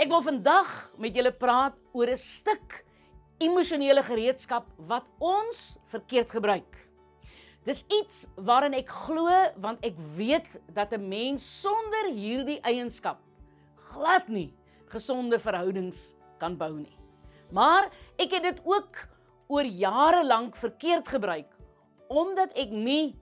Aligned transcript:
Ek 0.00 0.08
wil 0.08 0.22
vandag 0.24 0.68
met 0.96 1.12
julle 1.12 1.28
praat 1.36 1.74
oor 1.92 2.08
'n 2.08 2.16
stuk 2.16 2.84
emosionele 3.36 4.00
gereedskap 4.02 4.64
wat 4.88 5.04
ons 5.20 5.76
verkeerd 5.92 6.30
gebruik. 6.32 6.88
Dis 7.68 7.84
iets 7.84 8.24
waarin 8.36 8.72
ek 8.72 8.88
glo 8.88 9.28
want 9.60 9.84
ek 9.84 9.98
weet 10.16 10.56
dat 10.72 10.94
'n 10.96 11.08
mens 11.08 11.44
sonder 11.44 12.16
hierdie 12.16 12.60
eienskap 12.64 13.20
glad 13.92 14.28
nie 14.28 14.54
gesonde 14.88 15.38
verhoudings 15.38 16.16
kan 16.38 16.56
bou 16.56 16.72
nie. 16.80 16.96
Maar 17.52 17.90
ek 18.16 18.30
het 18.30 18.42
dit 18.42 18.60
ook 18.64 18.96
oor 19.48 19.64
jare 19.64 20.24
lank 20.24 20.56
verkeerd 20.56 21.08
gebruik 21.08 21.52
omdat 22.08 22.56
ek 22.56 22.70
nie 22.70 23.20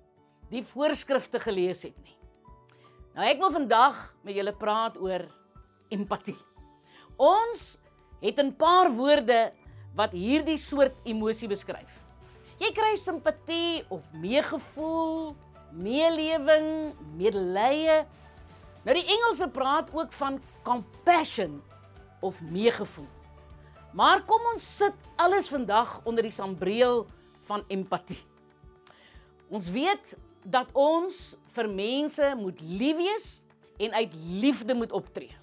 die 0.50 0.62
voorskrifte 0.62 1.40
gelees 1.40 1.82
het 1.82 1.98
nie. 2.04 2.16
Nou 3.14 3.26
ek 3.26 3.38
wil 3.38 3.50
vandag 3.50 4.14
met 4.22 4.36
julle 4.36 4.52
praat 4.52 4.96
oor 4.96 5.26
empatie. 5.90 6.47
Ons 7.18 7.76
het 8.22 8.38
'n 8.38 8.54
paar 8.54 8.90
woorde 8.94 9.52
wat 9.94 10.12
hierdie 10.12 10.56
soort 10.56 10.94
emosie 11.04 11.48
beskryf. 11.48 11.90
Jy 12.58 12.72
kry 12.72 12.96
simpatie 12.96 13.84
of 13.90 14.02
meegevoel, 14.12 15.34
meelewing, 15.72 16.94
medelee. 17.16 18.04
Nou 18.84 18.94
die 18.94 19.06
Engelse 19.06 19.48
praat 19.48 19.90
ook 19.92 20.12
van 20.12 20.40
compassion 20.62 21.62
of 22.20 22.40
meegevoel. 22.42 23.06
Maar 23.92 24.24
kom 24.24 24.40
ons 24.54 24.76
sit 24.76 24.94
alles 25.16 25.48
vandag 25.48 26.00
onder 26.04 26.22
die 26.22 26.34
sambreel 26.34 27.06
van 27.48 27.64
empatie. 27.68 28.20
Ons 29.48 29.70
weet 29.70 30.16
dat 30.44 30.68
ons 30.72 31.36
vir 31.54 31.68
mense 31.68 32.34
moet 32.36 32.60
lief 32.60 32.96
wees 32.96 33.28
en 33.78 33.92
uit 33.92 34.14
liefde 34.14 34.74
moet 34.74 34.92
optree. 34.92 35.37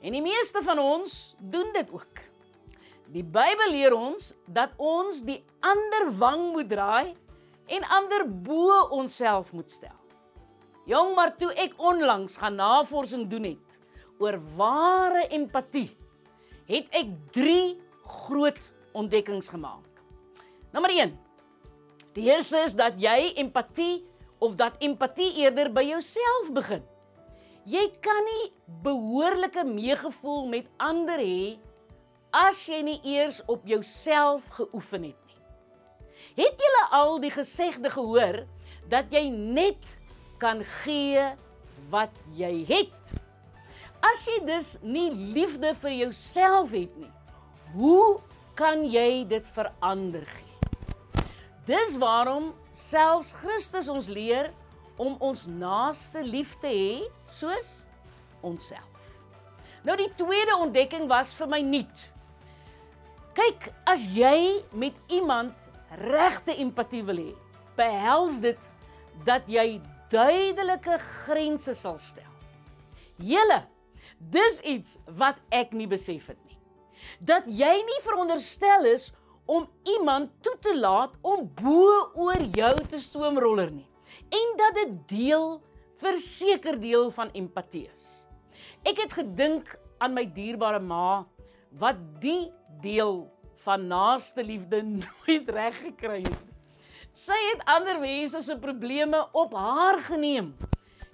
En 0.00 0.12
die 0.12 0.22
meeste 0.22 0.62
van 0.62 0.78
ons 0.78 1.34
doen 1.38 1.72
dit 1.72 1.90
ook. 1.92 2.22
Die 3.14 3.24
Bybel 3.24 3.70
leer 3.70 3.94
ons 3.94 4.32
dat 4.46 4.74
ons 4.82 5.22
die 5.26 5.38
ander 5.64 6.10
wang 6.18 6.50
moet 6.52 6.68
draai 6.68 7.14
en 7.66 7.86
ander 7.94 8.26
bo 8.26 8.80
onsself 8.94 9.52
moet 9.52 9.70
stel. 9.70 9.94
Jong, 10.86 11.14
maar 11.18 11.32
toe 11.38 11.50
ek 11.58 11.74
onlangs 11.82 12.36
gaan 12.38 12.58
navorsing 12.58 13.26
doen 13.30 13.48
het 13.50 13.78
oor 14.22 14.38
ware 14.56 15.26
empatie, 15.34 15.90
het 16.70 16.86
ek 16.94 17.10
3 17.34 17.76
groot 18.26 18.70
ontdekkings 18.96 19.50
gemaak. 19.50 19.84
Nommer 20.72 20.94
1. 20.94 21.14
Die 22.16 22.30
eerste 22.30 22.62
is 22.64 22.76
dat 22.78 22.96
jy 23.02 23.34
empatie 23.42 24.06
of 24.38 24.54
dat 24.56 24.78
empatie 24.84 25.34
eerder 25.42 25.68
by 25.72 25.84
jouself 25.84 26.52
begin. 26.54 26.84
Jy 27.66 27.82
kan 27.98 28.20
nie 28.22 28.52
behoorlike 28.84 29.64
meegevoel 29.66 30.44
met 30.46 30.68
ander 30.78 31.18
hê 31.18 31.56
as 32.30 32.60
jy 32.70 32.78
nie 32.86 33.00
eers 33.02 33.40
op 33.50 33.64
jouself 33.66 34.44
geoefen 34.54 35.08
het 35.08 35.18
nie. 35.26 35.40
Het 36.38 36.62
julle 36.62 36.82
al 36.94 37.18
die 37.24 37.32
gesegde 37.34 37.90
gehoor 37.90 38.44
dat 38.86 39.10
jy 39.10 39.24
net 39.34 39.96
kan 40.38 40.62
gee 40.84 41.24
wat 41.90 42.14
jy 42.38 42.52
het? 42.68 43.14
As 43.98 44.22
jy 44.30 44.36
dus 44.46 44.76
nie 44.86 45.08
liefde 45.10 45.72
vir 45.82 45.96
jouself 46.04 46.70
het 46.70 46.94
nie, 47.00 47.10
hoe 47.74 48.20
kan 48.54 48.86
jy 48.86 49.24
dit 49.26 49.48
verander 49.56 50.22
gee? 50.22 51.26
Dis 51.66 51.98
waarom 51.98 52.52
selfs 52.70 53.34
Christus 53.42 53.90
ons 53.90 54.06
leer 54.06 54.52
om 54.96 55.16
ons 55.20 55.46
naaste 55.46 56.22
lief 56.24 56.56
te 56.60 56.70
hê 56.70 57.06
soos 57.36 57.68
onsself. 58.44 58.84
Nou 59.86 59.96
die 59.98 60.10
tweede 60.18 60.56
ontdekking 60.58 61.06
was 61.10 61.34
vir 61.38 61.50
my 61.50 61.60
nuut. 61.62 62.04
Kyk, 63.36 63.68
as 63.86 64.02
jy 64.16 64.62
met 64.72 64.96
iemand 65.12 65.68
regte 66.00 66.56
empatie 66.56 67.04
wil 67.06 67.20
hê, 67.20 67.32
behels 67.76 68.40
dit 68.42 68.70
dat 69.28 69.46
jy 69.50 69.78
duidelike 70.10 70.96
grense 71.26 71.74
sal 71.76 72.00
stel. 72.00 72.32
Julle, 73.20 73.62
dis 74.18 74.60
iets 74.64 74.96
wat 75.20 75.38
ek 75.54 75.74
nie 75.76 75.88
besef 75.90 76.30
het 76.32 76.40
nie. 76.48 76.56
Dat 77.20 77.44
jy 77.46 77.74
nie 77.84 78.00
veronderstel 78.04 78.88
is 78.94 79.10
om 79.46 79.68
iemand 79.86 80.32
toe 80.42 80.56
te 80.64 80.72
laat 80.74 81.12
om 81.22 81.44
bo 81.60 81.92
oor 82.16 82.48
jou 82.56 82.72
te 82.90 82.98
stoomroller 83.02 83.70
nie 83.70 83.86
en 84.28 84.52
dat 84.60 84.74
dit 84.74 84.94
deel 85.08 85.60
verseker 86.00 86.80
deel 86.80 87.10
van 87.10 87.32
empatie 87.32 87.86
is. 87.88 88.06
Ek 88.86 89.00
het 89.00 89.16
gedink 89.16 89.72
aan 89.98 90.14
my 90.16 90.26
dierbare 90.28 90.80
ma 90.80 91.24
wat 91.80 91.98
die 92.22 92.52
deel 92.82 93.24
van 93.64 93.86
naaste 93.90 94.44
liefde 94.44 94.82
nooit 95.02 95.50
reg 95.50 95.80
gekry 95.88 96.22
het. 96.22 96.42
Sy 97.16 97.36
het 97.52 97.62
ander 97.72 98.00
mense 98.00 98.42
se 98.44 98.58
probleme 98.60 99.22
op 99.32 99.54
haar 99.56 100.02
geneem 100.04 100.52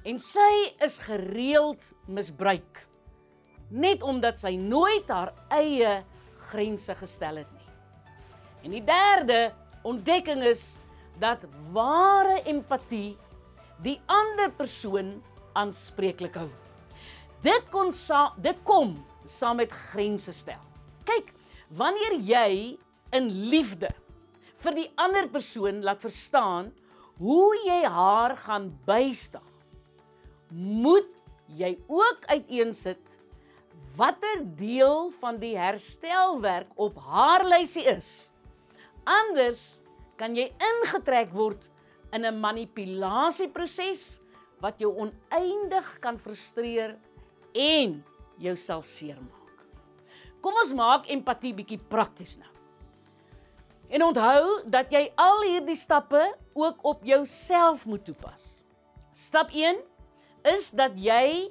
en 0.02 0.18
sy 0.18 0.50
is 0.82 0.98
gereeld 0.98 1.92
misbruik 2.10 2.88
net 3.72 4.02
omdat 4.04 4.40
sy 4.40 4.52
nooit 4.60 5.08
haar 5.08 5.32
eie 5.54 6.02
grense 6.50 6.94
gestel 6.98 7.40
het 7.40 7.52
nie. 7.56 7.68
En 8.62 8.74
die 8.76 8.84
derde 8.84 9.52
ontdekking 9.88 10.44
is 10.44 10.76
dat 11.20 11.44
ware 11.72 12.42
empatie 12.48 13.16
die 13.82 13.98
ander 14.06 14.50
persoon 14.56 15.16
aanspreeklik 15.58 16.36
hou. 16.38 16.48
Dit 17.42 17.66
kon 17.70 17.90
dit 18.42 18.58
kom 18.64 18.94
saam 19.26 19.56
met 19.56 19.70
grense 19.70 20.32
stel. 20.32 20.60
Kyk, 21.04 21.32
wanneer 21.68 22.20
jy 22.20 22.78
in 23.12 23.28
liefde 23.50 23.90
vir 24.62 24.76
die 24.76 24.90
ander 24.96 25.28
persoon 25.28 25.82
laat 25.82 26.00
verstaan 26.00 26.70
hoe 27.18 27.50
jy 27.66 27.82
haar 27.84 28.36
gaan 28.36 28.70
bystaan, 28.86 29.46
moet 30.50 31.08
jy 31.46 31.76
ook 31.88 32.24
uiteensit 32.30 33.18
watter 33.96 34.42
deel 34.56 35.10
van 35.20 35.38
die 35.42 35.54
herstelwerk 35.58 36.70
op 36.80 36.96
haar 36.98 37.44
lysie 37.44 37.84
is. 37.84 38.32
Anders 39.04 39.81
kan 40.22 40.36
jy 40.38 40.52
ingetrek 40.54 41.32
word 41.34 41.66
in 42.14 42.22
'n 42.22 42.38
manipulasieproses 42.38 44.22
wat 44.62 44.78
jou 44.78 44.94
oneindig 44.94 45.98
kan 45.98 46.14
frustreer 46.14 46.94
en 47.58 48.04
jouself 48.38 48.86
seermaak. 48.86 49.56
Kom 50.40 50.54
ons 50.62 50.74
maak 50.74 51.10
empatie 51.10 51.54
bietjie 51.54 51.80
prakties 51.90 52.38
nou. 52.38 52.50
En 53.90 54.02
onthou 54.02 54.62
dat 54.70 54.92
jy 54.94 55.10
al 55.18 55.42
hierdie 55.42 55.76
stappe 55.76 56.22
ook 56.54 56.78
op 56.86 57.02
jouself 57.04 57.84
moet 57.84 58.04
toepas. 58.04 58.64
Stap 59.12 59.50
1 59.50 59.82
is 60.44 60.70
dat 60.70 60.94
jy 60.96 61.50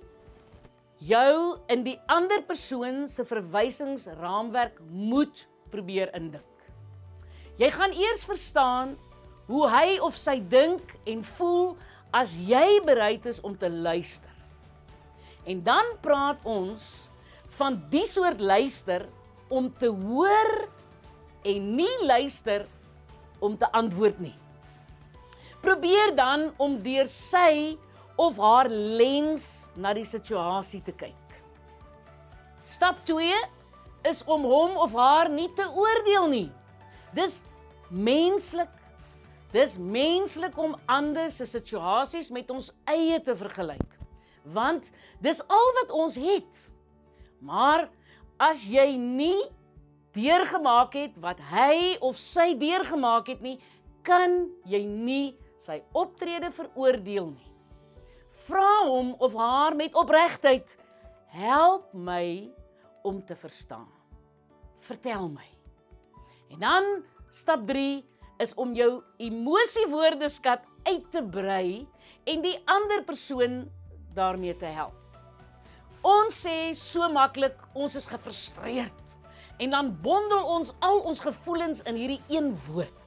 jou 0.97 1.59
in 1.67 1.83
die 1.83 1.99
ander 2.07 2.41
persoon 2.41 3.07
se 3.07 3.25
verwysingsraamwerk 3.25 4.79
moet 4.89 5.47
probeer 5.69 6.15
indink. 6.15 6.50
Jy 7.61 7.67
gaan 7.69 7.91
eers 7.93 8.23
verstaan 8.25 8.95
hoe 9.45 9.67
hy 9.69 9.99
of 10.01 10.15
sy 10.17 10.39
dink 10.49 10.95
en 11.05 11.19
voel 11.35 11.75
as 12.09 12.31
jy 12.33 12.79
bereid 12.81 13.27
is 13.29 13.37
om 13.45 13.53
te 13.53 13.69
luister. 13.69 14.31
En 15.45 15.61
dan 15.61 15.91
praat 16.01 16.41
ons 16.41 16.81
van 17.59 17.77
die 17.91 18.05
soort 18.09 18.41
luister 18.41 19.05
om 19.53 19.67
te 19.77 19.91
hoor 19.93 20.49
en 21.45 21.67
nie 21.77 21.97
luister 22.01 22.65
om 23.37 23.53
te 23.61 23.69
antwoord 23.77 24.17
nie. 24.25 24.33
Probeer 25.61 26.15
dan 26.17 26.47
om 26.57 26.79
deur 26.81 27.05
sy 27.13 27.77
of 28.17 28.41
haar 28.41 28.71
lens 28.73 29.45
na 29.77 29.93
die 29.93 30.07
situasie 30.07 30.81
te 30.81 30.97
kyk. 30.97 31.37
Stap 32.65 33.05
2 33.05 33.37
is 34.09 34.25
om 34.25 34.49
hom 34.49 34.81
of 34.81 34.97
haar 34.97 35.29
nie 35.29 35.49
te 35.53 35.69
oordeel 35.69 36.25
nie. 36.33 36.49
Dis 37.13 37.41
menslik. 37.91 38.71
Dis 39.51 39.75
menslik 39.77 40.57
om 40.57 40.77
ander 40.87 41.31
se 41.31 41.45
situasies 41.45 42.31
met 42.31 42.49
ons 42.51 42.71
eie 42.87 43.19
te 43.23 43.35
vergelyk. 43.35 43.97
Want 44.43 44.87
dis 45.21 45.41
al 45.51 45.73
wat 45.81 45.91
ons 45.91 46.15
het. 46.15 46.61
Maar 47.43 47.89
as 48.41 48.63
jy 48.65 48.95
nie 48.97 49.49
deurgemaak 50.15 50.95
het 50.97 51.19
wat 51.23 51.39
hy 51.51 51.97
of 52.03 52.17
sy 52.19 52.53
deurgemaak 52.59 53.29
het 53.31 53.43
nie, 53.43 53.59
kan 54.03 54.47
jy 54.65 54.81
nie 54.87 55.35
sy 55.61 55.81
optrede 55.93 56.49
veroordeel 56.53 57.31
nie. 57.35 57.51
Vra 58.47 58.87
hom 58.87 59.13
of 59.21 59.35
haar 59.37 59.75
met 59.77 59.95
opregtheid 59.95 60.73
help 61.31 61.93
my 61.93 62.49
om 63.03 63.21
te 63.25 63.35
verstaan. 63.35 63.89
Vertel 64.81 65.29
my. 65.29 65.47
En 66.51 66.59
dan 66.59 66.85
stap 67.31 67.65
3 67.67 68.03
is 68.41 68.53
om 68.59 68.73
jou 68.75 69.01
emosiewoordeskat 69.21 70.65
uit 70.83 71.05
te 71.13 71.21
brei 71.23 71.87
en 72.29 72.41
die 72.43 72.57
ander 72.69 73.03
persoon 73.05 73.63
daarmee 74.15 74.55
te 74.57 74.69
help. 74.71 74.97
Ons 76.01 76.41
sê 76.45 76.73
so 76.77 77.05
maklik 77.13 77.57
ons 77.77 77.95
is 77.95 78.07
gefrustreerd. 78.09 78.97
En 79.61 79.75
dan 79.75 79.91
bondel 80.01 80.41
ons 80.49 80.73
al 80.81 81.03
ons 81.05 81.21
gevoelens 81.21 81.83
in 81.85 81.99
hierdie 81.99 82.21
een 82.33 82.49
woord. 82.65 82.97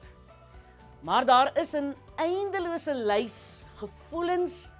Maar 1.03 1.25
daar 1.25 1.51
is 1.59 1.75
'n 1.75 1.93
eindelose 2.15 2.93
lys 2.93 3.65
gevoelens 3.75 4.71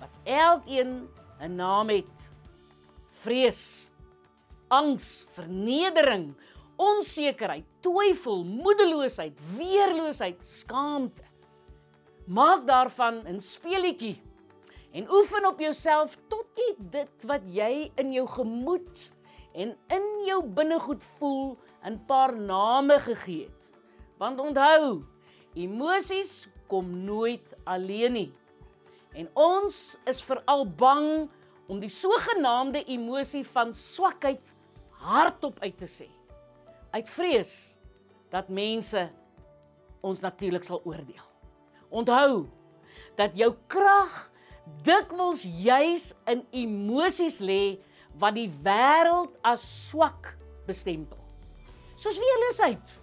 wat 0.00 0.10
elkeen 0.24 1.08
'n 1.40 1.54
naam 1.54 1.88
het. 1.88 2.30
Vrees, 3.20 3.90
angs, 4.68 5.26
vernedering, 5.30 6.34
onsekerheid, 6.78 7.66
twyfel, 7.82 8.44
moedeloosheid, 8.46 9.38
weerloosheid, 9.56 10.44
skaamte. 10.46 11.24
Maak 12.26 12.66
daarvan 12.66 13.24
'n 13.26 13.40
speelietjie 13.40 14.22
en 14.92 15.10
oefen 15.10 15.46
op 15.46 15.60
jouself 15.60 16.16
tot 16.28 16.46
jy 16.54 16.74
dit 16.78 17.24
wat 17.24 17.42
jy 17.46 17.90
in 17.96 18.12
jou 18.12 18.26
gemoed 18.26 19.10
en 19.54 19.76
in 19.88 20.06
jou 20.26 20.42
binnegoed 20.44 21.04
voel 21.18 21.58
'n 21.84 22.04
paar 22.06 22.36
name 22.36 22.98
gegee 23.00 23.44
het. 23.44 23.58
Want 24.18 24.40
onthou, 24.40 25.02
emosies 25.54 26.48
kom 26.66 27.04
nooit 27.04 27.56
alleen 27.64 28.12
nie. 28.12 28.32
En 29.12 29.28
ons 29.34 29.96
is 30.04 30.22
veral 30.22 30.66
bang 30.66 31.30
om 31.66 31.80
die 31.80 31.90
sogenaamde 31.90 32.84
emosie 32.84 33.44
van 33.46 33.72
swakheid 33.74 34.54
hardop 34.90 35.58
uit 35.60 35.78
te 35.78 35.86
sê. 35.86 36.17
Uit 36.90 37.08
vrees 37.12 37.52
dat 38.32 38.48
mense 38.48 39.02
ons 40.00 40.20
natuurlik 40.24 40.64
sal 40.64 40.80
oordeel. 40.88 41.24
Onthou 41.88 42.46
dat 43.18 43.36
jou 43.36 43.50
krag 43.68 44.14
dikwels 44.86 45.42
juis 45.44 46.12
in 46.28 46.44
emosies 46.52 47.40
lê 47.44 47.76
wat 48.20 48.36
die 48.38 48.48
wêreld 48.64 49.36
as 49.44 49.64
swak 49.88 50.32
bestempel. 50.68 51.20
Soos 51.98 52.18
weerloosheid. 52.20 52.96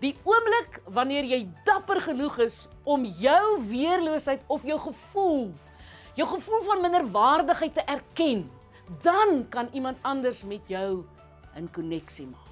Die 0.00 0.14
oomblik 0.24 0.80
wanneer 0.88 1.26
jy 1.28 1.42
dapper 1.66 2.00
genoeg 2.02 2.38
is 2.46 2.64
om 2.88 3.04
jou 3.20 3.60
weerloosheid 3.68 4.42
of 4.48 4.64
jou 4.66 4.78
gevoel, 4.80 5.50
jou 6.16 6.28
gevoel 6.34 6.62
van 6.66 6.86
minderwaardigheid 6.86 7.74
te 7.76 7.84
erken, 7.84 8.46
dan 9.04 9.44
kan 9.52 9.68
iemand 9.76 10.00
anders 10.02 10.42
met 10.42 10.64
jou 10.72 11.04
in 11.54 11.68
koneksie 11.70 12.26
maak. 12.26 12.49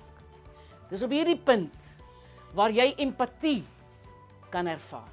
Dis 0.88 1.05
op 1.05 1.12
hierdie 1.12 1.38
punt 1.38 1.87
waar 2.56 2.73
jy 2.73 2.94
empatie 2.96 3.62
kan 4.52 4.67
ervaar. 4.70 5.12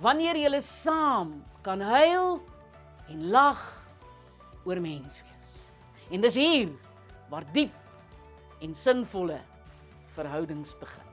Wanneer 0.00 0.38
jy 0.38 0.60
saam 0.64 1.40
kan 1.66 1.82
huil 1.82 2.38
en 3.10 3.26
lag 3.34 3.60
oor 4.64 4.80
mens 4.80 5.20
wees. 5.26 5.50
En 6.10 6.22
dis 6.22 6.38
hier 6.38 6.70
waar 7.30 7.44
diep 7.52 7.74
en 8.62 8.74
sinvolle 8.74 9.40
verhoudings 10.14 10.74
begin. 10.78 11.09